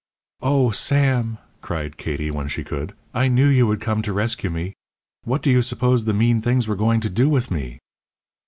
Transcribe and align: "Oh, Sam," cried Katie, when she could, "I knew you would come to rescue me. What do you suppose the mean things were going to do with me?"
"Oh, 0.41 0.71
Sam," 0.71 1.37
cried 1.61 1.95
Katie, 1.95 2.31
when 2.31 2.47
she 2.47 2.63
could, 2.63 2.95
"I 3.13 3.27
knew 3.27 3.45
you 3.45 3.67
would 3.67 3.79
come 3.79 4.01
to 4.01 4.11
rescue 4.13 4.49
me. 4.49 4.73
What 5.25 5.43
do 5.43 5.51
you 5.51 5.61
suppose 5.61 6.05
the 6.05 6.11
mean 6.15 6.41
things 6.41 6.67
were 6.67 6.75
going 6.75 7.01
to 7.01 7.09
do 7.11 7.29
with 7.29 7.51
me?" 7.51 7.77